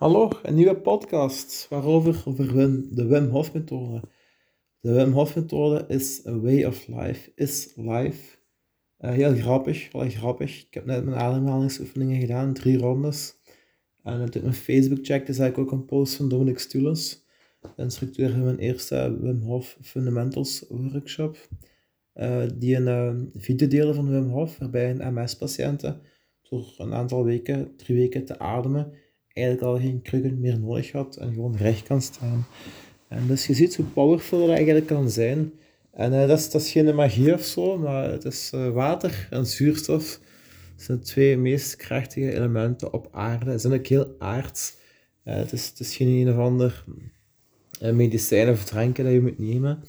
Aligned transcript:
Hallo, 0.00 0.30
een 0.42 0.54
nieuwe 0.54 0.76
podcast 0.76 1.66
waarover 1.68 2.22
over 2.24 2.46
de 2.94 3.06
Wim 3.06 3.28
Hof 3.28 3.52
methode. 3.52 4.02
De 4.80 4.92
Wim 4.92 5.12
Hof 5.12 5.34
methode 5.34 5.84
is 5.88 6.26
a 6.26 6.38
way 6.38 6.64
of 6.64 6.86
life, 6.86 7.32
is 7.34 7.72
life. 7.76 8.36
Uh, 8.98 9.10
heel 9.10 9.34
grappig, 9.34 9.92
wel 9.92 10.08
grappig. 10.08 10.66
Ik 10.66 10.74
heb 10.74 10.84
net 10.84 11.04
mijn 11.04 11.20
ademhalingsoefeningen 11.20 12.20
gedaan, 12.20 12.52
drie 12.52 12.78
rondes. 12.78 13.34
En 14.02 14.22
op 14.22 14.42
mijn 14.42 14.54
Facebook 14.54 14.98
checkte, 15.02 15.32
zag 15.32 15.48
ik 15.48 15.58
ook 15.58 15.72
een 15.72 15.84
post 15.84 16.14
van 16.14 16.28
Dominic 16.28 16.58
Stulens, 16.58 17.26
de 17.60 17.82
instructeur 17.82 18.30
van 18.30 18.44
mijn 18.44 18.58
eerste 18.58 19.18
Wim 19.20 19.40
Hof 19.40 19.78
Fundamentals 19.82 20.64
workshop. 20.68 21.48
Uh, 22.14 22.42
die 22.54 22.76
een 22.76 22.86
uh, 22.86 23.42
video 23.42 23.68
delen 23.68 23.94
van 23.94 24.10
Wim 24.10 24.28
Hof, 24.28 24.58
waarbij 24.58 24.90
een 24.90 25.14
MS-patiënten 25.14 26.00
door 26.48 26.74
een 26.78 26.94
aantal 26.94 27.24
weken, 27.24 27.76
drie 27.76 27.96
weken 27.96 28.24
te 28.24 28.38
ademen, 28.38 28.92
eigenlijk 29.32 29.66
al 29.66 29.78
geen 29.78 30.02
krukken 30.02 30.40
meer 30.40 30.60
nodig 30.60 30.92
had 30.92 31.16
en 31.16 31.32
gewoon 31.32 31.56
recht 31.56 31.82
kan 31.82 32.02
staan. 32.02 32.46
En 33.08 33.26
dus 33.26 33.46
je 33.46 33.54
ziet 33.54 33.76
hoe 33.76 33.84
powerful 33.84 34.40
dat 34.40 34.48
eigenlijk 34.48 34.86
kan 34.86 35.10
zijn. 35.10 35.52
En 35.90 36.12
uh, 36.12 36.28
dat, 36.28 36.54
is, 36.54 36.70
geen 36.70 36.94
magie 36.94 37.34
of 37.34 37.42
zo, 37.42 37.78
maar 37.78 38.10
het 38.10 38.24
is 38.24 38.52
uh, 38.54 38.70
water 38.70 39.26
en 39.30 39.46
zuurstof. 39.46 40.20
Zijn 40.76 40.98
de 40.98 41.04
twee 41.04 41.36
meest 41.36 41.76
krachtige 41.76 42.34
elementen 42.34 42.92
op 42.92 43.08
aarde. 43.10 43.58
Zijn 43.58 43.72
ook 43.72 43.86
heel 43.86 44.14
aards. 44.18 44.76
Uh, 45.24 45.34
het, 45.34 45.52
is, 45.78 45.96
geen 45.96 46.08
een 46.08 46.32
of 46.34 46.38
ander 46.38 46.84
medicijn 47.92 48.48
of 48.48 48.64
drankje 48.64 49.02
dat 49.02 49.12
je 49.12 49.20
moet 49.20 49.38
nemen. 49.38 49.82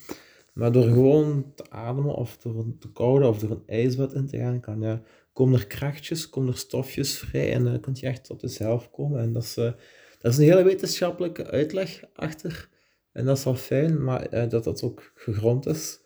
Maar 0.53 0.71
door 0.71 0.83
gewoon 0.83 1.45
te 1.55 1.69
ademen 1.69 2.15
of 2.15 2.37
door 2.37 2.65
te 2.79 2.91
koude 2.91 3.27
of 3.27 3.39
door 3.39 3.51
een 3.51 3.63
ijsbad 3.65 4.13
in 4.13 4.27
te 4.27 4.37
gaan, 4.37 4.59
kan 4.59 4.81
je 4.81 4.99
komen 5.33 5.59
er 5.59 5.67
krachtjes, 5.67 6.29
komen 6.29 6.51
er 6.51 6.57
stofjes 6.57 7.17
vrij 7.17 7.53
en 7.53 7.63
dan 7.63 7.79
kun 7.79 7.95
je 7.95 8.07
echt 8.07 8.23
tot 8.23 8.41
jezelf 8.41 8.91
komen. 8.91 9.21
En 9.21 9.33
dat 9.33 9.43
is, 9.43 9.57
uh, 9.57 9.71
dat 10.19 10.31
is 10.31 10.37
een 10.37 10.43
hele 10.43 10.63
wetenschappelijke 10.63 11.45
uitleg 11.45 12.03
achter. 12.13 12.69
En 13.11 13.25
dat 13.25 13.37
is 13.37 13.43
wel 13.43 13.55
fijn, 13.55 14.03
maar 14.03 14.33
uh, 14.33 14.49
dat 14.49 14.63
dat 14.63 14.83
ook 14.83 15.11
gegrond 15.15 15.65
is. 15.65 15.99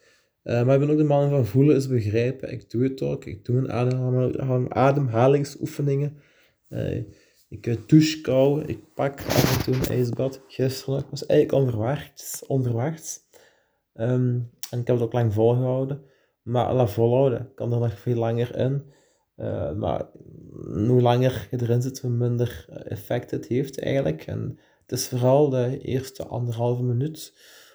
Uh, 0.44 0.66
maar 0.66 0.74
ik 0.74 0.80
ben 0.80 0.90
ook 0.90 0.98
de 0.98 1.04
man 1.04 1.30
van 1.30 1.46
voelen 1.46 1.76
is 1.76 1.88
begrijpen. 1.88 2.52
Ik 2.52 2.70
doe 2.70 2.84
het 2.84 3.02
ook. 3.02 3.26
Ik 3.26 3.46
doe 3.46 3.58
een 3.58 3.72
adem 3.72 4.72
ademhalingsoefeningen. 4.72 6.18
ik 7.50 7.90
douche 7.90 8.22
kou. 8.22 8.64
Ik 8.64 8.94
pak 8.94 9.20
af 9.20 9.58
en 9.58 9.64
toe 9.64 9.74
een 9.74 9.98
ijsbad. 9.98 10.42
Gisteren 10.48 11.06
was 11.10 11.26
eigenlijk 11.26 11.64
onverwachts. 11.64 12.46
onverwachts. 12.46 13.20
Um, 13.94 14.50
en 14.70 14.80
ik 14.80 14.88
heb 14.88 14.96
het 14.96 15.06
ook 15.06 15.14
lang 15.14 15.34
volgehouden. 15.34 16.02
Maar 16.42 16.74
la 16.74 16.88
volhouden 16.88 17.52
kan 17.56 17.74
er 17.74 17.80
nog 17.80 18.00
veel 18.00 18.16
langer 18.16 18.58
in. 18.58 18.94
Uh, 19.38 19.72
maar 19.72 20.06
hoe 20.64 21.02
langer 21.02 21.48
je 21.52 21.62
erin 21.62 21.82
zit, 21.82 22.00
hoe 22.00 22.12
minder 22.12 22.66
effect 22.70 23.32
het 23.32 23.48
heeft 23.48 23.80
eigenlijk. 23.80 24.26
En 24.26 24.60
het 24.82 25.00
is 25.00 25.08
vooral 25.08 25.50
de 25.50 25.80
eerste 25.82 26.26
anderhalve 26.26 26.84
minuut 26.84 27.34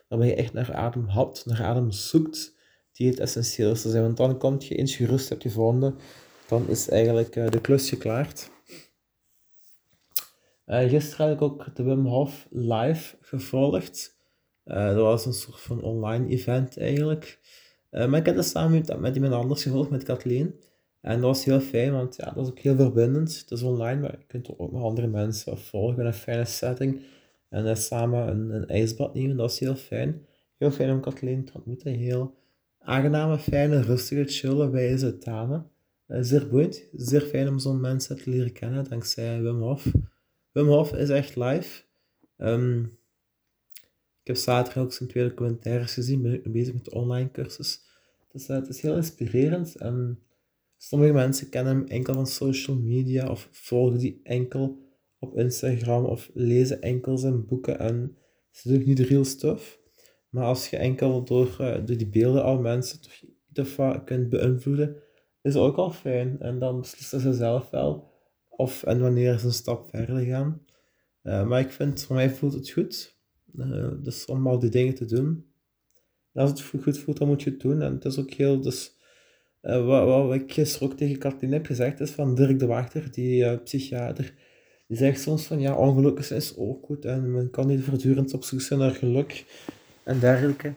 waarbij 0.09 0.29
je 0.29 0.35
echt 0.35 0.53
naar 0.53 0.75
adem 0.75 1.07
hapt, 1.07 1.47
naar 1.47 1.63
adem 1.63 1.91
zoekt, 1.91 2.57
die 2.93 3.09
het 3.09 3.21
essentieelste 3.21 3.91
zijn. 3.91 4.03
Want 4.03 4.17
dan 4.17 4.39
komt 4.39 4.67
je, 4.67 4.75
eens 4.75 4.99
je 4.99 5.07
rust 5.07 5.29
hebt 5.29 5.43
gevonden, 5.43 5.99
dan 6.49 6.69
is 6.69 6.89
eigenlijk 6.89 7.37
uh, 7.37 7.49
de 7.49 7.61
klus 7.61 7.89
geklaard. 7.89 8.51
Uh, 10.67 10.89
gisteren 10.89 11.27
heb 11.27 11.37
ik 11.37 11.43
ook 11.43 11.77
de 11.77 11.83
Wim 11.83 12.07
Hof 12.07 12.47
live 12.51 13.17
gevolgd. 13.21 14.19
dat 14.65 14.95
was 14.95 15.27
een 15.27 15.33
soort 15.33 15.61
van 15.61 15.83
online 15.83 16.29
event 16.29 16.79
eigenlijk. 16.79 17.39
maar 17.91 18.15
ik 18.15 18.27
heb 18.27 18.37
dat 18.37 18.47
samen 18.47 18.73
met, 18.73 19.01
met 19.01 19.15
iemand 19.15 19.33
anders 19.33 19.63
gevolgd, 19.63 19.91
met 19.91 20.03
Kathleen. 20.03 20.55
En 21.01 21.15
dat 21.15 21.21
was 21.21 21.45
heel 21.45 21.61
fijn, 21.61 21.93
want 21.93 22.17
ja, 22.17 22.31
dat 22.31 22.45
is 22.45 22.51
ook 22.51 22.59
heel 22.59 22.77
verbindend. 22.77 23.39
Het 23.39 23.51
is 23.51 23.63
online, 23.63 24.01
maar 24.01 24.19
je 24.19 24.27
kunt 24.27 24.59
ook 24.59 24.73
nog 24.73 24.83
andere 24.83 25.07
mensen 25.07 25.59
volgen 25.59 26.01
in 26.01 26.07
een 26.07 26.15
fijne 26.15 26.45
setting. 26.45 27.03
En 27.49 27.67
uh, 27.67 27.75
samen 27.75 28.29
een, 28.29 28.51
een 28.51 28.67
ijsbad 28.67 29.15
nemen, 29.15 29.37
dat 29.37 29.51
is 29.51 29.59
heel 29.59 29.75
fijn. 29.75 30.27
Heel 30.57 30.71
fijn 30.71 30.91
om 30.91 31.01
Kathleen 31.01 31.45
te 31.45 31.53
ontmoeten. 31.55 31.93
Heel 31.93 32.35
aangename, 32.79 33.39
fijne, 33.39 33.81
rustige, 33.81 34.25
chille, 34.25 34.71
wijze 34.71 35.19
dame. 35.19 35.63
Uh, 36.09 36.19
zeer 36.21 36.49
boeiend, 36.49 36.83
zeer 36.93 37.21
fijn 37.21 37.49
om 37.49 37.59
zo'n 37.59 37.81
mensen 37.81 38.17
te 38.17 38.31
leren 38.31 38.53
kennen, 38.53 38.89
dankzij 38.89 39.43
Wim 39.43 39.61
Hof. 39.61 39.93
Wim 40.53 40.67
Hof 40.67 40.93
is 40.93 41.09
echt 41.09 41.37
live. 41.37 41.83
Um, 42.37 42.99
ik 44.21 44.27
heb 44.27 44.37
zaterdag 44.37 44.83
ook 44.83 44.93
zijn 44.93 45.09
tweede 45.09 45.35
commentaires 45.35 45.95
gezien, 45.95 46.23
ben 46.23 46.33
ik 46.33 46.53
bezig 46.53 46.75
met 46.75 46.85
de 46.85 46.91
online 46.91 47.31
cursus. 47.31 47.81
Dus 48.33 48.47
het 48.47 48.69
is 48.69 48.81
heel 48.81 48.97
inspirerend. 48.97 49.75
En 49.75 50.19
Sommige 50.83 51.13
mensen 51.13 51.49
kennen 51.49 51.77
hem 51.77 51.87
enkel 51.87 52.15
van 52.15 52.27
social 52.27 52.77
media 52.77 53.31
of 53.31 53.49
volgen 53.51 53.99
die 53.99 54.21
enkel 54.23 54.79
op 55.19 55.37
Instagram 55.37 56.05
of 56.05 56.31
lezen 56.35 56.83
enkel 56.83 57.19
zijn 57.19 57.47
boeken 57.47 57.79
en 57.79 58.17
ze 58.51 58.69
doen 58.69 58.83
niet 58.87 58.99
real 58.99 59.25
stuff. 59.25 59.81
Maar 60.29 60.45
als 60.45 60.71
je 60.71 60.77
enkel 60.77 61.25
door, 61.25 61.57
uh, 61.61 61.75
door 61.85 61.97
die 61.97 62.09
beelden 62.09 62.43
al 62.43 62.61
mensen 62.61 63.01
toch 63.01 63.13
iets 63.53 63.77
kunt 64.05 64.29
beïnvloeden, 64.29 64.97
is 65.43 65.57
ook 65.57 65.77
al 65.77 65.91
fijn. 65.91 66.41
En 66.41 66.59
dan 66.59 66.81
beslissen 66.81 67.21
ze 67.21 67.33
zelf 67.33 67.71
wel 67.71 68.13
of 68.49 68.83
en 68.83 69.01
wanneer 69.01 69.39
ze 69.39 69.47
een 69.47 69.53
stap 69.53 69.89
verder 69.89 70.21
gaan. 70.21 70.63
Uh, 71.23 71.47
maar 71.47 71.61
ik 71.61 71.71
vind, 71.71 72.03
voor 72.03 72.17
mij 72.17 72.31
voelt 72.31 72.53
het 72.53 72.71
goed. 72.71 73.17
Uh, 73.55 73.89
dus 74.03 74.25
om 74.25 74.47
al 74.47 74.59
die 74.59 74.71
dingen 74.71 74.95
te 74.95 75.05
doen. 75.05 75.47
En 76.33 76.41
als 76.41 76.51
het 76.51 76.83
goed 76.83 76.99
voelt, 76.99 77.19
dan 77.19 77.29
moet 77.29 77.43
je 77.43 77.51
het 77.51 77.61
doen. 77.61 77.83
En 77.83 77.95
het 77.95 78.05
is 78.05 78.19
ook 78.19 78.31
heel, 78.31 78.61
dus 78.61 78.99
uh, 79.63 79.87
wat, 79.87 80.07
wat, 80.07 80.35
ik 80.35 80.53
gisteren 80.53 80.89
ook 80.89 80.97
tegen 80.97 81.19
Katrien 81.19 81.53
heb 81.53 81.67
gezegd, 81.67 82.01
is 82.01 82.11
van 82.11 82.35
Dirk 82.35 82.59
de 82.59 82.67
Wachter, 82.67 83.11
die 83.11 83.45
uh, 83.45 83.53
psychiater. 83.65 84.35
Die 84.87 84.97
zegt 84.97 85.21
soms 85.21 85.47
van, 85.47 85.61
ja, 85.61 85.75
ongeluk 85.75 86.19
is 86.19 86.57
ook 86.57 86.85
goed 86.85 87.05
en 87.05 87.33
men 87.33 87.51
kan 87.51 87.67
niet 87.67 87.85
voortdurend 87.85 88.35
op 88.35 88.45
zoek 88.45 88.61
zijn 88.61 88.79
naar 88.79 88.91
geluk 88.91 89.45
en 90.05 90.19
dergelijke. 90.19 90.73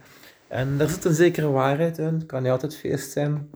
En 0.47 0.77
daar 0.77 0.89
zit 0.89 1.05
een 1.05 1.13
zekere 1.13 1.47
waarheid 1.47 1.97
in, 1.97 2.13
het 2.13 2.25
kan 2.25 2.41
niet 2.41 2.51
altijd 2.51 2.75
feest 2.75 3.11
zijn. 3.11 3.49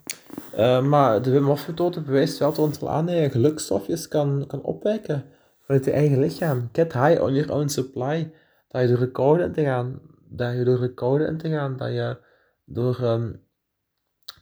Uh, 0.57 0.83
maar 0.83 1.21
de 1.21 1.31
Wim 1.31 1.45
Hof 1.45 1.67
methode 1.67 2.01
bewijst 2.01 2.37
wel 2.37 2.53
dat 2.53 2.83
aan 2.85 3.05
dat 3.05 3.15
je 3.15 3.29
gelukstofjes 3.29 4.07
kan, 4.07 4.43
kan 4.47 4.61
opwekken 4.61 5.23
vanuit 5.65 5.85
je 5.85 5.91
eigen 5.91 6.19
lichaam. 6.19 6.69
Get 6.71 6.93
high 6.93 7.21
on 7.21 7.33
your 7.33 7.53
own 7.53 7.67
supply. 7.67 8.31
Dat 8.67 8.81
je 8.81 8.87
door 8.87 8.99
de 8.99 9.11
koude 9.11 9.43
in 9.43 9.51
te 9.51 9.63
gaan, 9.63 9.99
dat 10.29 10.55
je 10.55 10.63
door 10.63 10.79
de 10.79 10.93
koude 10.93 11.25
in 11.25 11.37
te 11.37 11.49
gaan, 11.49 11.77
dat 11.77 11.89
je 11.89 12.17
door 12.65 12.99
um, 13.01 13.41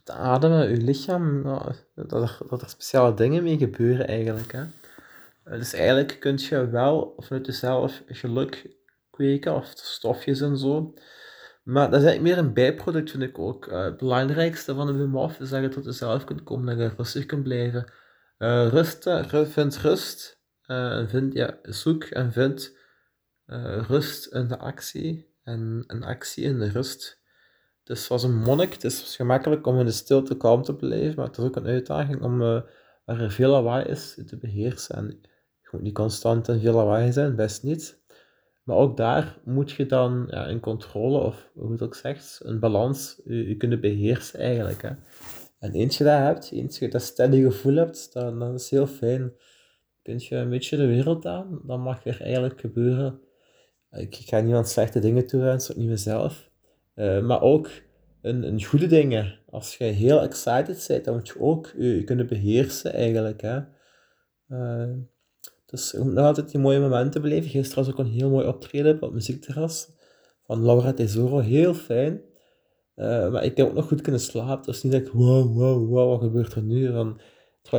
te 0.06 0.12
ademen, 0.14 0.70
je 0.70 0.78
lichaam, 0.78 1.44
dat, 1.96 2.22
er, 2.22 2.38
dat 2.50 2.62
er 2.62 2.70
speciale 2.70 3.14
dingen 3.14 3.44
mee 3.44 3.58
gebeuren 3.58 4.08
eigenlijk. 4.08 4.52
Hè. 4.52 4.64
Eh, 5.46 5.58
dus 5.58 5.74
eigenlijk 5.74 6.20
kun 6.20 6.38
je 6.38 6.70
wel 6.70 7.14
vanuit 7.18 7.46
jezelf 7.46 8.04
geluk 8.08 8.76
kweken, 9.10 9.56
of 9.56 9.72
stofjes 9.76 10.42
en 10.42 10.58
zo. 10.58 10.94
Maar 11.64 11.90
dat 11.90 12.00
is 12.00 12.06
eigenlijk 12.06 12.36
meer 12.36 12.46
een 12.46 12.54
bijproduct, 12.54 13.12
vind 13.12 13.24
ik 13.24 13.40
ook. 13.40 13.68
Uh, 13.68 13.84
het 13.84 13.98
belangrijkste 13.98 14.76
van 14.76 14.88
de 14.88 14.94
Wim 14.94 15.16
Hof 15.16 15.40
is 15.40 15.50
dat 15.50 15.62
je 15.62 15.68
tot 15.68 15.86
jezelf 15.86 16.24
kunt 16.24 16.44
komen, 16.44 16.78
dat 16.78 16.92
je 16.92 16.96
rustig 16.98 17.26
kunt 17.26 17.44
blijven. 17.44 17.92
Uh, 18.38 18.68
rust, 18.68 19.10
vind 19.28 19.78
rust, 19.78 20.42
uh, 20.68 21.32
ja, 21.32 21.58
zoek 21.62 22.04
en 22.04 22.32
vind 22.32 22.78
rust 23.88 24.26
in 24.26 24.48
de 24.48 24.58
actie 24.58 25.34
en 25.44 25.84
een 25.88 26.04
actie 26.04 26.44
in 26.44 26.60
de 26.60 26.70
rust. 26.70 27.22
Dus 27.86 28.08
was 28.08 28.24
een 28.24 28.38
monnik, 28.38 28.74
het 28.74 28.84
is 28.84 29.16
gemakkelijk 29.16 29.68
om 29.68 29.80
in 29.80 29.86
de 29.86 29.92
stilte 29.92 30.38
kalm 30.38 30.64
te 30.64 30.76
blijven, 30.76 31.16
maar 31.16 31.26
het 31.26 31.38
is 31.38 31.44
ook 31.44 31.56
een 31.56 31.66
uitdaging 31.66 32.22
om 32.22 32.42
uh, 32.42 32.62
waar 33.06 33.20
er 33.20 33.32
veel 33.32 33.50
lawaai 33.50 33.86
is 33.86 34.22
te 34.26 34.38
beheersen. 34.38 34.96
En 34.96 35.20
je 35.62 35.70
moet 35.72 35.82
niet 35.82 35.94
constant 35.94 36.48
in 36.48 36.60
veel 36.60 36.74
lawaai 36.74 37.12
zijn, 37.12 37.36
best 37.36 37.64
niet. 37.64 38.04
Maar 38.64 38.76
ook 38.76 38.98
daar 38.98 39.40
moet 39.44 39.72
je 39.72 39.86
dan 39.86 40.28
ja, 40.30 40.46
in 40.46 40.60
controle, 40.60 41.20
of 41.20 41.50
hoe 41.54 41.72
het 41.72 41.82
ook 41.82 41.96
zegt, 41.96 42.40
een 42.44 42.60
balans, 42.60 43.22
je, 43.26 43.48
je 43.48 43.58
kunnen 43.58 43.82
beheersen 43.82 44.40
eigenlijk. 44.40 44.82
Hè. 44.82 44.92
En 45.60 45.72
eens 45.74 45.98
je 45.98 46.04
dat 46.04 46.18
hebt, 46.18 46.52
eens 46.52 46.80
je 46.80 46.90
dat 46.90 47.02
steady 47.02 47.42
gevoel 47.42 47.76
hebt, 47.76 48.14
dan, 48.14 48.40
dan 48.40 48.54
is 48.54 48.62
het 48.62 48.70
heel 48.70 48.88
fijn. 48.88 49.34
Kun 50.02 50.16
je 50.18 50.36
een 50.36 50.50
beetje 50.50 50.78
de 50.78 50.88
wereld 50.88 51.26
aan, 51.26 51.62
dan 51.64 51.82
mag 51.82 52.06
er 52.06 52.22
eigenlijk 52.22 52.60
gebeuren. 52.60 53.20
Ik 53.92 54.16
ga 54.16 54.40
niemand 54.40 54.68
slechte 54.68 55.00
dingen 55.00 55.28
toewensen, 55.28 55.74
ook 55.74 55.80
niet 55.80 55.90
mezelf. 55.90 56.54
Uh, 56.96 57.22
maar 57.22 57.42
ook 57.42 57.70
een, 58.22 58.64
goede 58.64 58.88
dingen. 58.88 59.40
Als 59.50 59.78
je 59.78 59.84
heel 59.84 60.22
excited 60.22 60.86
bent, 60.88 61.06
dan 61.06 61.14
moet 61.14 61.28
je 61.28 61.40
ook 61.40 61.74
je, 61.78 62.04
kunnen 62.04 62.28
beheersen 62.28 62.94
eigenlijk. 62.94 63.42
Hè. 63.42 63.60
Uh, 64.50 64.94
dus 65.66 65.92
je 65.92 66.00
moet 66.00 66.14
nog 66.14 66.26
altijd 66.26 66.52
die 66.52 66.60
mooie 66.60 66.80
momenten 66.80 67.22
beleven. 67.22 67.50
Gisteren 67.50 67.84
was 67.84 67.94
ook 67.94 68.00
een 68.00 68.12
heel 68.12 68.30
mooi 68.30 68.48
optreden 68.48 68.96
op 68.96 69.02
het 69.02 69.14
muziekterras 69.14 69.90
van 70.44 70.66
Laura 70.66 70.94
Tesoro. 70.94 71.40
Heel 71.40 71.74
fijn. 71.74 72.22
Uh, 72.96 73.32
maar 73.32 73.44
ik 73.44 73.58
heb 73.58 73.68
ook 73.68 73.74
nog 73.74 73.88
goed 73.88 74.02
kunnen 74.02 74.22
slapen. 74.22 74.66
Dus 74.66 74.84
niet 74.84 74.92
dat 74.92 75.02
ik, 75.02 75.12
wow, 75.12 75.58
wow, 75.58 75.90
wow, 75.90 76.10
wat 76.10 76.22
gebeurt 76.22 76.54
er 76.54 76.64
nu? 76.64 76.92
Van, 76.92 77.20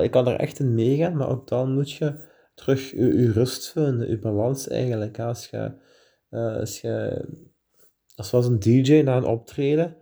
ik 0.03 0.11
kan 0.11 0.27
er 0.27 0.37
echt 0.37 0.59
in 0.59 0.75
meegaan, 0.75 1.17
maar 1.17 1.29
ook 1.29 1.49
dan 1.49 1.73
moet 1.73 1.93
je 1.93 2.15
terug 2.55 2.91
je, 2.91 3.19
je 3.19 3.33
rust 3.33 3.73
vinden, 3.73 4.09
je 4.09 4.19
balans 4.19 4.69
eigenlijk. 4.69 5.21
Als 5.21 5.49
je, 5.49 5.73
als 6.31 6.81
je 6.81 7.25
dat 8.17 8.31
was 8.31 8.47
een 8.47 8.59
DJ 8.59 9.01
na 9.01 9.17
een 9.17 9.25
optreden. 9.25 9.97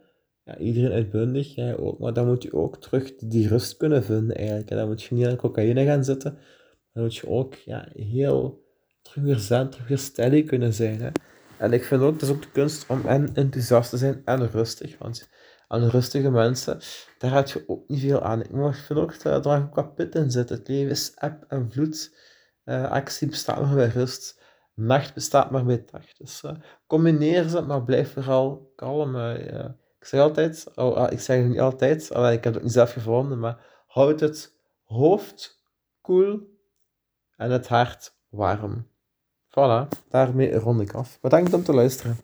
Ja, 0.44 0.58
iedereen 0.58 0.92
uitbundig, 0.92 1.54
jij 1.54 1.76
ook. 1.76 1.98
Maar 1.98 2.12
dan 2.12 2.26
moet 2.26 2.42
je 2.42 2.52
ook 2.52 2.80
terug 2.80 3.14
die 3.16 3.48
rust 3.48 3.76
kunnen 3.76 4.04
vinden 4.04 4.36
eigenlijk. 4.36 4.70
En 4.70 4.76
dan 4.76 4.88
moet 4.88 5.02
je 5.02 5.14
niet 5.14 5.26
aan 5.26 5.36
cocaïne 5.36 5.84
gaan 5.84 6.04
zitten. 6.04 6.38
Dan 6.92 7.02
moet 7.02 7.16
je 7.16 7.28
ook 7.28 7.54
ja, 7.54 7.88
heel 7.92 8.62
terug 9.02 9.24
weer 9.24 9.38
zen, 9.38 9.70
terug 9.70 9.88
weer 9.88 9.98
steady 9.98 10.44
kunnen 10.44 10.72
zijn. 10.72 11.00
Hè. 11.00 11.10
En 11.58 11.72
ik 11.72 11.84
vind 11.84 12.02
ook, 12.02 12.12
het 12.12 12.22
is 12.22 12.30
ook 12.30 12.42
de 12.42 12.50
kunst 12.50 12.86
om 12.88 13.06
en 13.06 13.34
enthousiast 13.34 13.90
te 13.90 13.96
zijn 13.96 14.22
en 14.24 14.50
rustig. 14.50 14.98
Want 14.98 15.28
aan 15.68 15.88
rustige 15.88 16.30
mensen, 16.30 16.78
daar 17.18 17.34
heb 17.34 17.48
je 17.48 17.64
ook 17.66 17.88
niet 17.88 18.00
veel 18.00 18.22
aan. 18.22 18.40
Ik 18.40 18.74
vind 18.74 18.98
ook 18.98 19.22
dat 19.22 19.46
er 19.46 19.62
ook 19.62 19.74
wat 19.74 20.14
in 20.14 20.30
zit. 20.30 20.48
Het 20.48 20.68
leven 20.68 20.90
is 20.90 21.14
eb 21.14 21.44
en 21.48 21.72
vloed. 21.72 22.16
Uh, 22.64 22.90
actie 22.90 23.28
bestaat 23.28 23.60
maar 23.60 23.74
bij 23.74 23.88
rust. 23.88 24.42
Nacht 24.74 25.14
bestaat 25.14 25.50
maar 25.50 25.64
bij 25.64 25.84
dag. 25.90 26.12
Dus 26.12 26.42
uh, 26.42 26.50
combineer 26.86 27.48
ze, 27.48 27.60
maar 27.60 27.82
blijf 27.82 28.12
vooral 28.12 28.72
kalm. 28.76 29.16
Uh, 29.16 29.64
ik 29.98 30.04
zeg 30.06 30.20
altijd, 30.20 30.66
oh, 30.74 30.96
ah, 30.96 31.12
ik 31.12 31.20
zeg 31.20 31.38
het 31.38 31.48
niet 31.48 31.60
altijd, 31.60 32.10
ik 32.10 32.44
heb 32.44 32.54
het 32.54 32.62
niet 32.62 32.72
zelf 32.72 32.92
gevonden, 32.92 33.38
maar 33.38 33.82
houd 33.86 34.20
het 34.20 34.52
hoofd 34.82 35.62
koel 36.00 36.58
en 37.36 37.50
het 37.50 37.68
hart 37.68 38.16
warm. 38.28 38.88
Voilà, 39.48 39.88
daarmee 40.08 40.54
rond 40.54 40.80
ik 40.80 40.94
af. 40.94 41.20
Bedankt 41.20 41.52
om 41.52 41.62
te 41.62 41.74
luisteren. 41.74 42.16